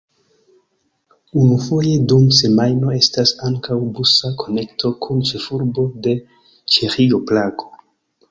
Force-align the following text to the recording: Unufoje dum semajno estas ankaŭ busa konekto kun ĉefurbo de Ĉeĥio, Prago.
Unufoje 1.41 1.91
dum 2.11 2.23
semajno 2.39 2.93
estas 2.99 3.33
ankaŭ 3.49 3.77
busa 3.99 4.33
konekto 4.43 4.93
kun 5.05 5.21
ĉefurbo 5.33 5.87
de 6.07 6.15
Ĉeĥio, 6.77 7.21
Prago. 7.33 7.71